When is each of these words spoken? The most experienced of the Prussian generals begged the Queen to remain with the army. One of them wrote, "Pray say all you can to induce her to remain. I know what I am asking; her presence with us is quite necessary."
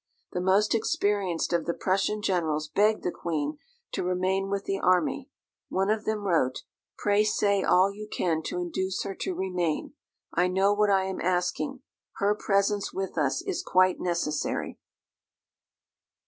The 0.31 0.41
most 0.41 0.73
experienced 0.73 1.53
of 1.53 1.65
the 1.67 1.75
Prussian 1.75 2.23
generals 2.23 2.67
begged 2.67 3.03
the 3.03 3.11
Queen 3.11 3.59
to 3.91 4.03
remain 4.03 4.49
with 4.49 4.63
the 4.65 4.79
army. 4.79 5.29
One 5.69 5.91
of 5.91 6.05
them 6.05 6.23
wrote, 6.25 6.63
"Pray 6.97 7.23
say 7.23 7.61
all 7.61 7.91
you 7.93 8.07
can 8.07 8.41
to 8.45 8.57
induce 8.57 9.03
her 9.03 9.13
to 9.19 9.35
remain. 9.35 9.93
I 10.33 10.47
know 10.47 10.73
what 10.73 10.89
I 10.89 11.03
am 11.03 11.21
asking; 11.21 11.83
her 12.13 12.33
presence 12.33 12.91
with 12.91 13.15
us 13.15 13.43
is 13.43 13.61
quite 13.61 13.99
necessary." 13.99 14.79